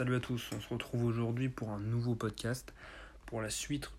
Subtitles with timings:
[0.00, 2.72] Salut à tous, on se retrouve aujourd'hui pour un nouveau podcast,
[3.26, 3.90] pour la suite,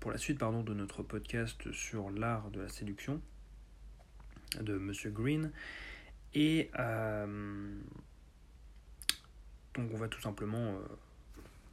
[0.00, 3.20] pour la suite pardon, de notre podcast sur l'art de la séduction
[4.60, 5.52] de Monsieur Green.
[6.34, 7.72] Et euh,
[9.74, 10.76] donc on va tout simplement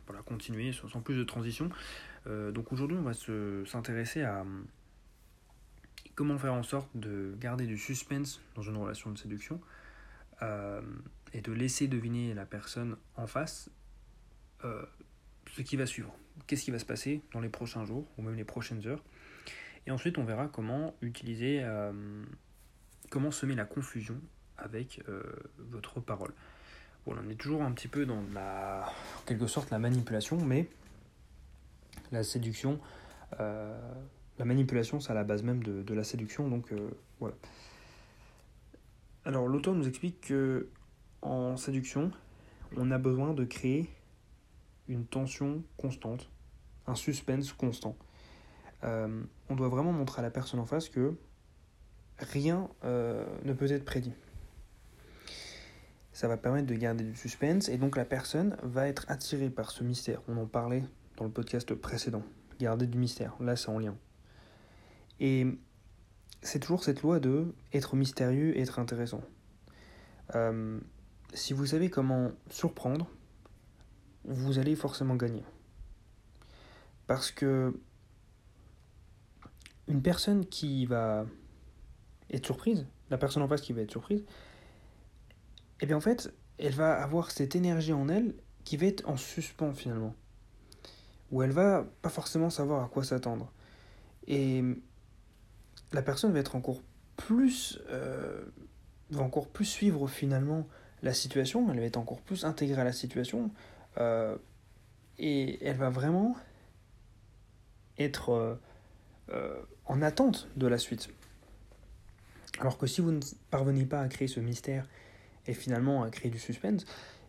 [0.09, 1.71] euh, continuer sans plus de transition.
[2.27, 3.13] Euh, donc aujourd'hui on va
[3.65, 4.45] s'intéresser à
[6.13, 9.59] comment faire en sorte de garder du suspense dans une relation de séduction
[10.41, 13.69] et de laisser deviner la personne en face
[14.65, 14.85] euh,
[15.55, 16.13] ce qui va suivre.
[16.47, 19.03] Qu'est-ce qui va se passer dans les prochains jours ou même les prochaines heures.
[19.87, 22.23] Et ensuite, on verra comment utiliser, euh,
[23.09, 24.15] comment semer la confusion
[24.57, 25.23] avec euh,
[25.57, 26.33] votre parole.
[27.05, 28.85] Bon, on est toujours un petit peu dans la,
[29.19, 30.69] en quelque sorte la manipulation, mais
[32.11, 32.79] la séduction,
[33.39, 36.71] la manipulation, c'est à la base même de, de la séduction, donc
[37.19, 37.33] voilà.
[39.25, 40.67] Alors l'auteur nous explique que
[41.21, 42.11] en séduction,
[42.75, 43.89] on a besoin de créer
[44.87, 46.29] une tension constante,
[46.87, 47.95] un suspense constant.
[48.83, 51.13] Euh, on doit vraiment montrer à la personne en face que
[52.17, 54.13] rien euh, ne peut être prédit.
[56.13, 59.71] Ça va permettre de garder du suspense et donc la personne va être attirée par
[59.71, 60.21] ce mystère.
[60.27, 60.83] On en parlait
[61.17, 62.23] dans le podcast précédent.
[62.59, 63.35] Garder du mystère.
[63.39, 63.95] Là, c'est en lien.
[65.19, 65.47] Et
[66.41, 69.21] c'est toujours cette loi de être mystérieux être intéressant.
[70.35, 70.79] Euh,
[71.33, 73.07] si vous savez comment surprendre,
[74.25, 75.43] vous allez forcément gagner.
[77.07, 77.79] Parce que
[79.87, 81.25] une personne qui va
[82.29, 84.23] être surprise, la personne en face qui va être surprise,
[85.81, 89.17] eh bien en fait, elle va avoir cette énergie en elle qui va être en
[89.17, 90.15] suspens finalement.
[91.31, 93.51] Où elle va pas forcément savoir à quoi s'attendre.
[94.27, 94.63] Et
[95.93, 96.81] la personne va être encore
[97.17, 97.79] plus.
[97.89, 98.43] Euh,
[99.11, 100.65] va encore plus suivre finalement
[101.03, 103.51] la situation, elle va être encore plus intégrée à la situation,
[103.97, 104.37] euh,
[105.17, 106.35] et elle va vraiment
[107.97, 108.57] être
[109.29, 111.09] euh, en attente de la suite.
[112.59, 113.19] Alors que si vous ne
[113.49, 114.87] parvenez pas à créer ce mystère
[115.45, 116.85] et finalement à créer du suspense,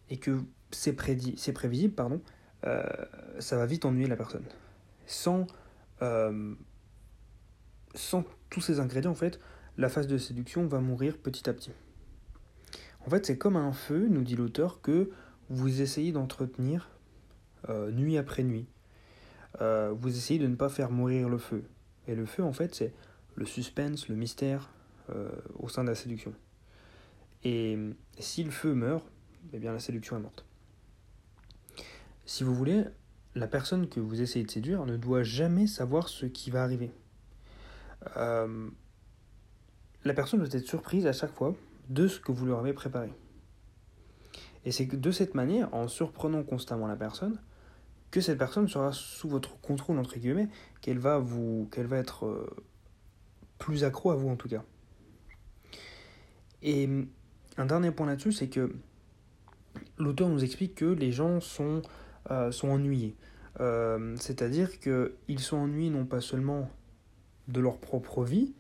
[0.09, 0.39] et que
[0.71, 2.21] c'est prévisible, pardon,
[3.41, 4.45] ça va vite ennuyer la personne.
[5.07, 5.47] Sans,
[7.95, 9.41] sans tous ces ingrédients, en fait,
[9.79, 11.73] la phase de séduction va mourir petit à petit.
[13.07, 15.11] En fait, c'est comme un feu, nous dit l'auteur, que
[15.49, 16.91] vous essayez d'entretenir
[17.71, 18.67] euh, nuit après nuit.
[19.63, 21.65] Euh, vous essayez de ne pas faire mourir le feu.
[22.07, 22.93] Et le feu, en fait, c'est
[23.37, 24.71] le suspense, le mystère
[25.09, 26.35] euh, au sein de la séduction.
[27.45, 27.79] Et
[28.19, 29.07] si le feu meurt,
[29.55, 30.45] eh bien la séduction est morte.
[32.27, 32.85] Si vous voulez,
[33.35, 36.91] la personne que vous essayez de séduire ne doit jamais savoir ce qui va arriver.
[40.05, 41.55] La personne doit être surprise à chaque fois
[41.89, 43.11] de ce que vous leur avez préparé.
[44.65, 47.39] Et c'est de cette manière, en surprenant constamment la personne,
[48.11, 50.49] que cette personne sera sous votre contrôle, entre guillemets,
[50.81, 51.23] qu'elle va,
[51.93, 52.47] être euh,
[53.59, 54.63] plus accro à vous en tout cas.
[56.63, 56.89] Et
[57.57, 58.73] un dernier point là-dessus, c'est que
[59.99, 61.83] l'auteur nous explique que les gens sont,
[62.31, 63.17] euh, ennuyés.
[63.61, 66.71] Euh, c'est-à-dire qu'ils sont ennuyés non pas seulement
[67.49, 68.53] de leur propre vie,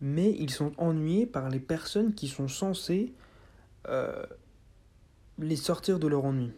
[0.00, 3.12] mais ils sont ennuyés par les personnes qui sont censées
[3.88, 4.24] euh,
[5.38, 6.52] les sortir de leur ennui.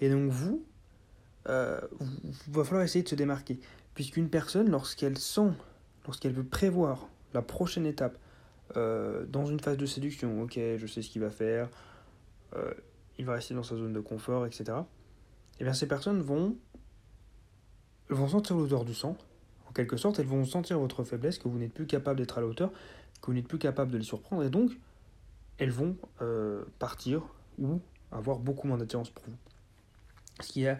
[0.00, 0.64] Et donc vous,
[1.48, 1.80] euh,
[2.46, 3.58] il va falloir essayer de se démarquer,
[3.94, 5.52] puisqu'une personne, lorsqu'elle sent,
[6.06, 8.18] lorsqu'elle veut prévoir la prochaine étape
[8.76, 11.68] euh, dans une phase de séduction, ok, je sais ce qu'il va faire,
[13.18, 14.64] il va rester dans sa zone de confort, etc.
[14.68, 14.72] Et
[15.60, 16.56] eh bien ces personnes vont,
[18.10, 19.16] vont sentir l'odeur du sang,
[19.74, 22.46] quelque sorte, elles vont sentir votre faiblesse, que vous n'êtes plus capable d'être à la
[22.46, 22.70] hauteur,
[23.20, 24.70] que vous n'êtes plus capable de les surprendre, et donc
[25.58, 27.22] elles vont euh, partir
[27.58, 27.80] ou
[28.10, 29.36] avoir beaucoup moins d'attirance pour vous.
[30.40, 30.78] Ce qui a...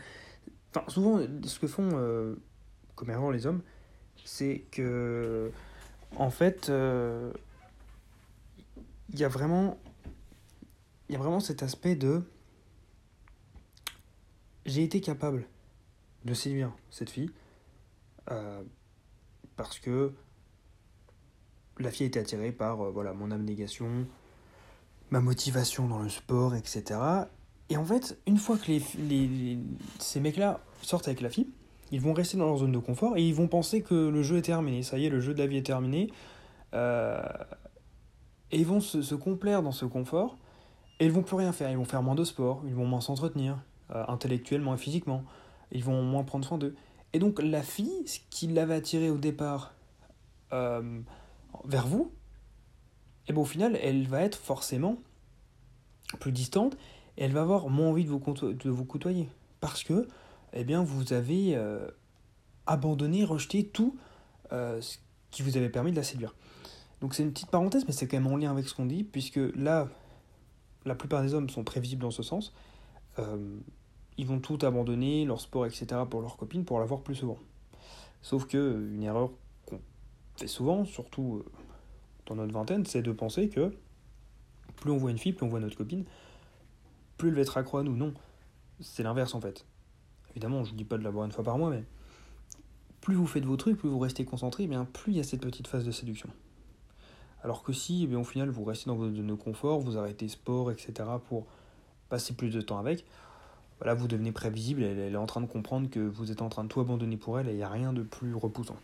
[0.89, 2.37] souvent, ce que font euh,
[2.95, 3.63] comme les hommes,
[4.25, 5.51] c'est que,
[6.17, 7.33] en fait, euh,
[9.13, 9.79] il y a vraiment,
[11.09, 12.23] il y a vraiment cet aspect de,
[14.67, 15.47] j'ai été capable
[16.25, 17.31] de séduire cette fille.
[19.57, 20.13] Parce que
[21.79, 24.07] la fille était attirée par euh, voilà, mon abnégation,
[25.11, 27.01] ma motivation dans le sport, etc.
[27.71, 29.59] Et en fait, une fois que les,
[29.99, 31.49] ces mecs-là sortent avec la fille,
[31.91, 34.39] ils vont rester dans leur zone de confort et ils vont penser que le jeu
[34.39, 34.83] est terminé.
[34.83, 36.11] Ça y est, le jeu de la vie est terminé.
[36.75, 37.23] Euh,
[38.51, 40.37] et ils vont se, complaire dans ce confort
[41.01, 41.71] et ils vont plus rien faire.
[41.71, 43.59] Ils vont faire moins de sport, ils vont moins s'entretenir,
[43.95, 45.25] euh, intellectuellement et physiquement.
[45.73, 46.75] Ils vont moins prendre soin d'eux.
[47.15, 49.73] Et donc la fille, ce qui l'avait attirée au départ
[50.53, 51.01] euh,
[51.65, 52.13] vers vous,
[53.27, 54.99] et eh bon, au final, elle va être forcément
[56.21, 56.77] plus distante
[57.17, 59.31] et elle va avoir moins envie de vous, côtoyer.
[59.61, 60.07] Parce que,
[60.53, 61.89] eh bien, vous avez euh,
[62.67, 63.97] abandonné, rejeté tout
[64.53, 64.99] euh, ce
[65.31, 66.35] qui vous avait permis de la séduire.
[67.01, 69.05] Donc c'est une petite parenthèse, mais c'est quand même en lien avec ce qu'on dit,
[69.05, 69.89] puisque là,
[70.85, 72.53] la plupart des hommes sont prévisibles dans ce sens.
[74.17, 77.39] Ils vont tout abandonner, leur sport, etc., pour leur copine, pour la voir plus souvent.
[78.23, 79.31] Sauf que une erreur
[79.67, 79.81] qu'on
[80.37, 81.45] fait souvent, surtout
[82.27, 83.75] dans notre vingtaine, c'est de penser que
[84.77, 86.05] plus on voit une fille, plus on voit notre copine,
[87.19, 87.97] plus elle va être accro à nous.
[87.97, 88.15] Non,
[88.81, 89.67] c'est l'inverse en fait.
[90.31, 91.85] Évidemment, je ne dis pas de la voir une fois par mois, mais
[93.01, 95.25] plus vous faites vos trucs, plus vous restez concentré, eh bien plus il y a
[95.25, 96.31] cette petite phase de séduction.
[97.45, 99.99] Alors que si, eh bien, au final, vous restez dans vos zones de confort, vous
[99.99, 100.95] arrêtez sport, etc.,
[101.29, 101.47] pour
[102.09, 103.05] passer plus de temps avec,
[103.85, 106.65] voilà, vous devenez prévisible, elle, est en train de comprendre que vous êtes en train
[106.65, 108.79] de tout abandonner pour elle, et il n'y a rien de plus repoussant.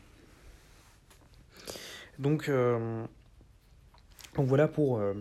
[2.19, 3.07] Donc, euh,
[4.35, 5.15] donc voilà pour euh,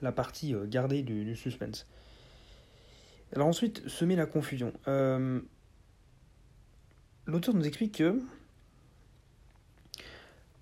[0.00, 1.88] la partie euh, gardée du, suspense.
[3.34, 4.72] Alors ensuite, semer la confusion.
[7.26, 8.22] L'auteur nous explique que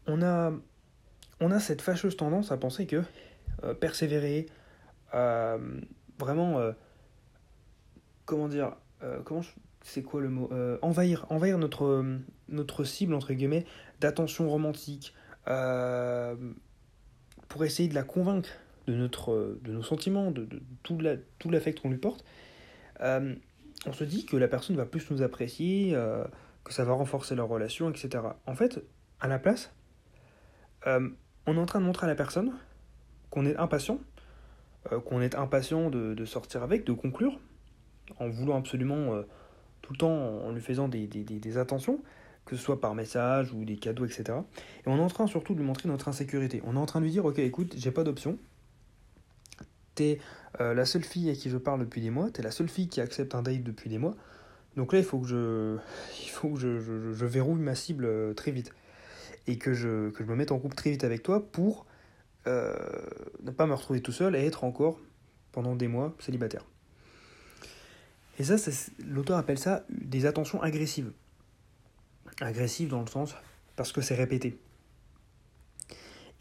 [0.06, 3.02] on a cette fâcheuse tendance à penser que
[3.74, 4.46] persévérer,
[5.12, 6.72] vraiment,
[8.28, 8.76] comment dire,
[9.24, 9.42] comment
[9.82, 10.50] c'est quoi le mot
[10.82, 12.04] envahir envahir notre
[12.48, 13.64] notre cible entre guillemets
[14.00, 15.14] d'attention romantique
[17.48, 18.50] pour essayer de la convaincre
[18.88, 22.24] de, notre, de nos sentiments, de, de tout, la, tout l'affect qu'on lui porte,
[23.00, 23.34] euh,
[23.86, 26.24] on se dit que la personne va plus nous apprécier, euh,
[26.64, 28.24] que ça va renforcer leur relation, etc.
[28.46, 28.82] En fait,
[29.20, 29.72] à la place,
[30.86, 31.08] euh,
[31.46, 32.52] on est en train de montrer à la personne
[33.30, 34.00] qu'on est impatient,
[35.04, 37.38] qu'on est impatient de, de, sortir avec, de conclure,
[38.18, 39.22] en voulant absolument
[39.82, 42.00] tout le temps, en lui faisant des, des, attentions,
[42.44, 44.24] que ce soit par message ou des cadeaux, etc.
[44.84, 46.62] Et on est en train surtout de lui montrer notre insécurité.
[46.66, 48.38] On est en train de lui dire, ok, écoute, j'ai pas d'option.
[49.94, 50.18] T'es
[50.60, 52.88] euh, la seule fille à qui je parle depuis des mois, t'es la seule fille
[52.88, 54.14] qui accepte un date depuis des mois.
[54.76, 55.78] Donc là, il faut que je,
[57.24, 58.72] verrouille ma cible euh, très vite.
[59.46, 61.86] Et que je, me mette en couple très vite avec toi pour
[62.46, 62.76] euh,
[63.42, 65.00] ne pas me retrouver tout seul et être encore
[65.52, 66.64] pendant des mois célibataire.
[68.38, 68.56] Et ça,
[69.04, 71.12] l'auteur appelle ça des attentions agressives
[72.40, 73.34] agressif dans le sens
[73.76, 74.58] parce que c'est répété.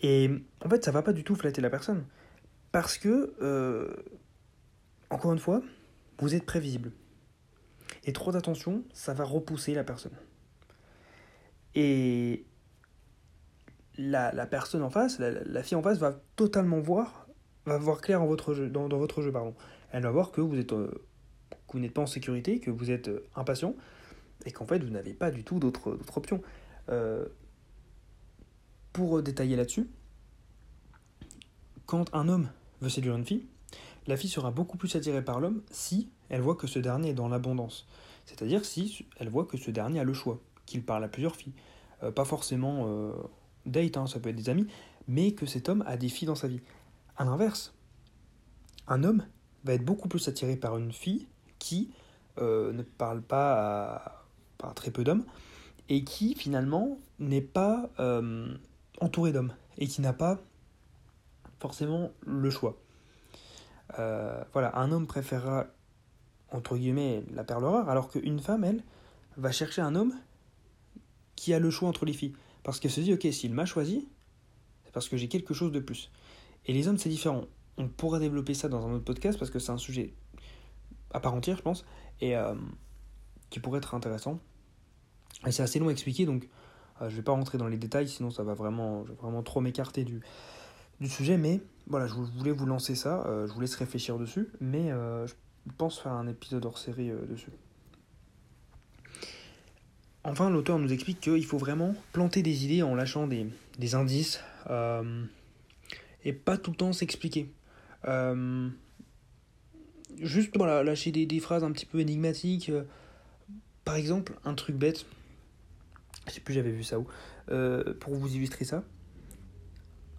[0.02, 0.30] Et
[0.64, 2.06] en fait, ça va pas du tout flatter la personne.
[2.72, 3.96] Parce que, euh,
[5.10, 5.62] encore une fois,
[6.20, 6.92] vous êtes prévisible.
[8.04, 10.16] Et trop d'attention, ça va repousser la personne.
[11.74, 12.46] Et
[13.98, 17.28] la, la personne en face, la, la, fille en face, va totalement voir,
[17.66, 19.32] va voir clair votre jeu, dans, dans votre jeu.
[19.32, 19.56] Pardon.
[19.92, 20.92] Elle va voir que vous êtes, euh,
[21.68, 23.76] que vous n'êtes pas en sécurité, que vous êtes euh, impatient,
[24.46, 26.42] et qu'en fait vous n'avez pas du tout d'autres options.
[26.90, 27.26] Euh,
[28.94, 29.88] pour détailler là-dessus,
[31.86, 32.50] quand un homme
[32.82, 33.46] veut séduire une fille,
[34.08, 37.14] la fille sera beaucoup plus attirée par l'homme si elle voit que ce dernier est
[37.14, 37.88] dans l'abondance.
[38.26, 41.54] C'est-à-dire si elle voit que ce dernier a le choix, qu'il parle à plusieurs filles.
[42.04, 43.14] Euh, pas forcément euh,
[43.66, 44.68] date, hein, ça peut être des amis,
[45.08, 46.62] mais que cet homme a des filles dans sa vie.
[47.18, 47.74] A l'inverse,
[48.88, 49.26] un homme
[49.64, 51.28] va être beaucoup plus attiré par une fille
[51.60, 51.92] qui
[52.40, 54.24] ne parle pas
[54.64, 55.26] à, très peu d'hommes,
[55.90, 58.54] et qui finalement n'est pas euh,
[59.02, 60.40] entouré d'hommes, et qui n'a pas
[61.60, 62.78] forcément le choix.
[64.00, 65.68] Euh, voilà, un homme préférera,
[66.52, 68.84] entre guillemets, la perle rare, alors qu'une femme, elle,
[69.38, 70.14] va chercher un homme
[71.36, 72.34] qui a le choix entre les filles.
[72.64, 74.08] Parce qu'elle se dit, ok, s'il m'a choisi,
[74.84, 76.12] c'est parce que j'ai quelque chose de plus.
[76.66, 77.46] Et les hommes, c'est différent.
[77.78, 80.14] On pourra développer ça dans un autre podcast parce que c'est un sujet
[81.12, 81.86] à part entière, je pense.
[82.22, 82.56] Et, euh,
[83.50, 84.40] qui pourrait être intéressant.
[85.46, 86.50] Et c'est assez long à expliquer, donc
[87.02, 90.04] euh, je vais pas rentrer dans les détails, sinon ça va vraiment, vraiment trop m'écarter
[90.04, 90.22] du,
[91.00, 91.38] du sujet.
[91.38, 95.34] Mais voilà, je voulais vous lancer ça, euh, je vous laisse réfléchir dessus, mais je
[95.78, 97.52] pense faire un épisode hors série dessus.
[100.24, 103.48] Enfin, l'auteur nous explique qu'il faut vraiment planter des idées en lâchant des,
[103.80, 104.42] des indices
[106.26, 107.54] et pas tout le temps s'expliquer.
[110.22, 112.72] Juste voilà, lâcher des, des, phrases un petit peu énigmatiques.
[113.86, 115.06] Par exemple, un truc bête,
[116.28, 117.08] je sais plus j'avais vu ça où,
[117.50, 118.84] euh, pour vous illustrer ça,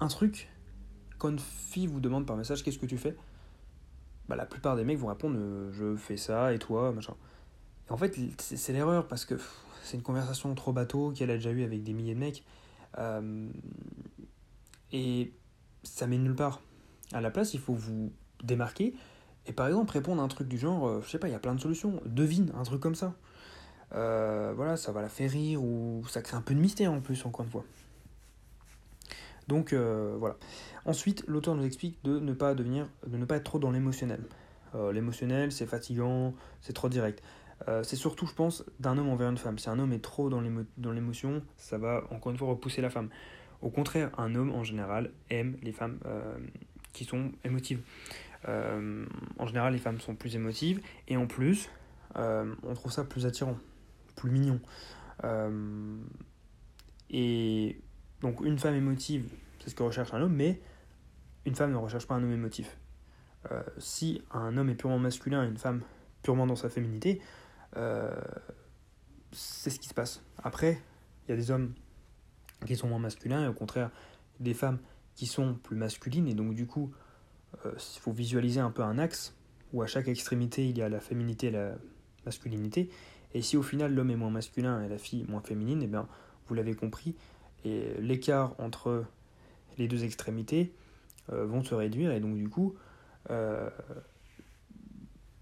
[0.00, 0.48] un truc,
[1.18, 3.16] quand une fille vous demande par message qu'est-ce que tu fais,
[4.28, 7.14] bah, la plupart des mecs vont répondre euh, je fais ça et toi, machin.
[7.90, 9.34] En fait, c'est l'erreur parce que
[9.82, 12.44] c'est une conversation trop bateau qu'elle a déjà eu avec des milliers de mecs.
[12.98, 13.48] Euh,
[14.92, 15.32] et
[15.82, 16.60] ça mène nulle part.
[17.12, 18.94] À la place, il faut vous démarquer
[19.48, 21.40] et par exemple répondre à un truc du genre, je sais pas, il y a
[21.40, 23.14] plein de solutions, devine, un truc comme ça.
[23.94, 27.00] Euh, voilà, ça va la faire rire ou ça crée un peu de mystère en
[27.00, 27.64] plus, encore une fois.
[29.46, 30.36] Donc euh, voilà.
[30.84, 34.20] Ensuite, l'auteur nous explique de ne pas devenir, de ne pas être trop dans l'émotionnel.
[34.92, 37.22] L'émotionnel, c'est fatigant, c'est trop direct.
[37.82, 39.58] c'est surtout, je pense, d'un homme envers une femme.
[39.58, 43.08] Si un homme est trop dans l'émotion, ça va encore une fois repousser la femme.
[43.62, 45.98] Au contraire, un homme en général aime les femmes
[46.92, 47.80] qui sont émotives.
[48.46, 51.68] En général, les femmes sont plus émotives et en plus,
[52.14, 53.56] on trouve ça plus attirant,
[54.16, 54.60] plus mignon.
[57.10, 57.80] et
[58.20, 59.30] donc, une femme émotive,
[59.60, 60.60] c'est ce que recherche un homme, mais
[61.44, 62.76] une femme ne recherche pas un homme émotif.
[63.50, 65.82] Euh, si un homme est purement masculin et une femme
[66.22, 67.20] purement dans sa féminité,
[67.76, 68.14] euh,
[69.32, 70.22] c'est ce qui se passe.
[70.42, 70.80] Après,
[71.26, 71.74] il y a des hommes
[72.66, 73.90] qui sont moins masculins et au contraire
[74.40, 74.78] des femmes
[75.14, 76.92] qui sont plus masculines et donc du coup,
[77.66, 79.34] euh, il faut visualiser un peu un axe
[79.72, 81.74] où à chaque extrémité il y a la féminité et la
[82.24, 82.88] masculinité.
[83.34, 85.88] Et si au final l'homme est moins masculin et la fille moins féminine, et eh
[85.88, 86.08] bien
[86.46, 87.14] vous l'avez compris,
[87.64, 89.04] l'écart entre
[89.76, 90.72] les deux extrémités
[91.32, 92.74] euh, vont se réduire et donc du coup
[93.30, 93.68] euh,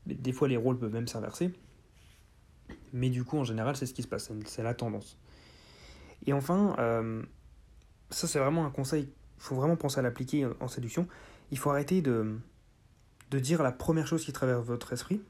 [0.06, 1.52] des fois les rôles peuvent même s'inverser
[2.92, 5.18] mais du coup en général c'est ce qui se passe c'est la tendance
[6.26, 7.22] et enfin euh,
[8.10, 9.08] ça c'est vraiment un conseil
[9.38, 11.06] il faut vraiment penser à l'appliquer en séduction
[11.50, 12.38] il faut arrêter de,
[13.30, 15.20] dire la première chose qui traverse votre esprit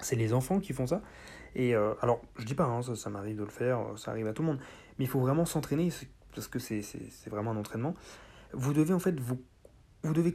[0.00, 1.00] c'est les enfants qui font ça
[1.54, 4.42] et alors je dis pas hein, ça, m'arrive de le faire ça arrive à tout
[4.42, 4.58] le monde
[4.98, 5.90] mais il faut vraiment s'entraîner
[6.34, 7.94] parce que c'est vraiment un entraînement.
[8.52, 9.16] Vous devez en fait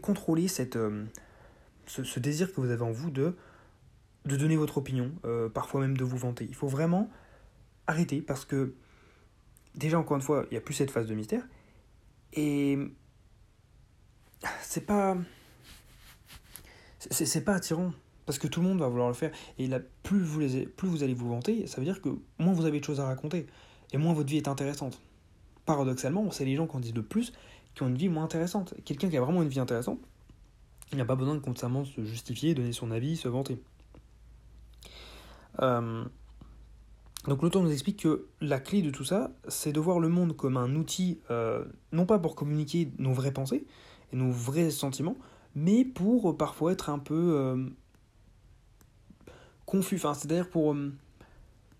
[0.01, 1.05] contrôler euh,
[1.85, 3.35] ce, désir que vous avez en vous de,
[4.25, 6.45] donner votre opinion, euh, parfois même de vous vanter.
[6.49, 7.09] Il faut vraiment
[7.87, 8.73] arrêter parce que
[9.75, 11.43] déjà encore une fois, il n'y a plus cette phase de mystère
[12.33, 12.77] et
[14.73, 15.15] c'est pas
[16.97, 17.93] c'est pas attirant
[18.25, 20.87] parce que tout le monde va vouloir le faire et là plus vous les, plus
[20.87, 23.45] vous allez vous vanter, ça veut dire que moins vous avez de choses à raconter
[23.91, 24.99] et moins votre vie est intéressante.
[25.65, 27.33] Paradoxalement, c'est les gens qui en disent le plus
[27.75, 28.73] qui ont une vie moins intéressante.
[28.83, 29.99] Quelqu'un qui a vraiment une vie intéressante,
[30.91, 33.59] il n'a pas besoin de constamment se justifier, donner son avis, se vanter.
[35.61, 36.03] Euh,
[37.27, 40.35] donc l'auteur nous explique que la clé de tout ça, c'est de voir le monde
[40.35, 43.65] comme un outil, euh, non pas pour communiquer nos vraies pensées
[44.13, 45.17] nos vrais sentiments,
[45.55, 47.65] mais pour parfois être un peu euh,
[49.65, 50.75] confus, enfin, c'est-à-dire pour,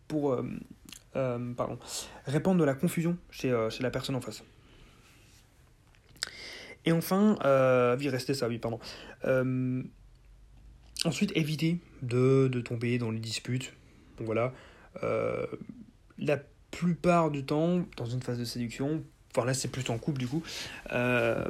[0.08, 0.38] pour
[1.16, 1.78] euh, pardon,
[2.25, 4.44] répandre de la confusion chez, euh, chez la personne en face.
[6.86, 8.80] Et enfin, euh, oui, restez ça, oui, pardon.
[9.25, 9.84] Euh,
[11.06, 13.74] ensuite, éviter de, de, tomber dans les disputes.
[14.18, 14.54] Donc voilà.
[16.18, 16.38] la
[16.72, 19.04] plupart du temps, dans une phase de séduction,
[19.36, 20.44] enfin là c'est plus en couple du coup,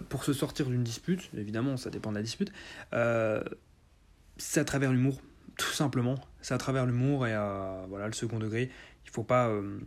[0.10, 2.52] pour se sortir d'une dispute, évidemment ça dépend de la dispute,
[2.92, 5.22] c'est à travers l'humour,
[5.58, 6.16] tout simplement.
[6.42, 8.70] C'est à travers l'humour et à, voilà, le second degré
[9.14, 9.80] faut pas euh,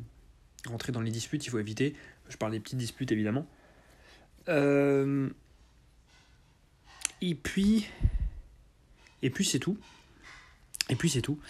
[0.66, 1.94] rentrer dans les disputes, il faut éviter.
[2.28, 3.46] Je parle des petites disputes évidemment.
[4.48, 5.28] Euh,
[7.20, 7.88] et puis,
[9.22, 9.76] et puis c'est tout.
[10.88, 11.40] Et puis c'est tout.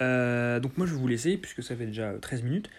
[0.00, 2.70] Euh, donc moi je vais vous laisser puisque ça fait déjà 13 minutes.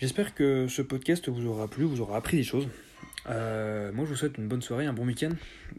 [0.00, 2.66] J'espère que ce podcast vous aura plu, vous aura appris des choses.
[3.26, 5.32] moi je vous souhaite une bonne soirée, un bon week-end.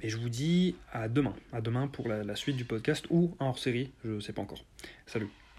[0.03, 1.33] Et je vous dis à demain.
[1.51, 4.31] À demain pour la, la suite du podcast ou en hors série, je ne sais
[4.31, 4.63] pas encore.
[5.07, 5.27] Salut.